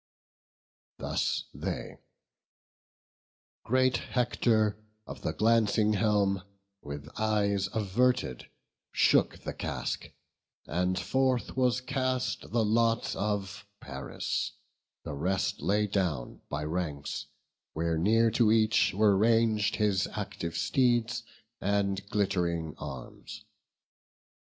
Thus 0.97 1.43
they; 1.53 1.99
great 3.63 3.97
Hector 3.97 4.79
of 5.05 5.21
the 5.21 5.31
glancing 5.31 5.93
helm, 5.93 6.41
With 6.81 7.07
eyes 7.19 7.69
averted, 7.71 8.49
shook 8.91 9.37
the 9.43 9.53
casque; 9.53 10.09
and 10.65 10.97
forth 10.99 11.55
Was 11.55 11.81
cast 11.81 12.49
the 12.51 12.65
lot 12.65 13.15
of 13.15 13.67
Paris; 13.79 14.53
on 14.53 14.57
the 15.03 15.11
ground 15.11 15.19
The 15.19 15.21
rest 15.23 15.61
lay 15.61 15.85
down 15.85 16.41
by 16.49 16.63
ranks, 16.63 17.27
where 17.73 17.99
near 17.99 18.31
to 18.31 18.51
each 18.51 18.95
Were 18.95 19.15
rang'd 19.15 19.75
his 19.75 20.07
active 20.13 20.57
steeds, 20.57 21.21
and 21.59 22.03
glitt'ring 22.09 22.73
arms. 22.79 23.43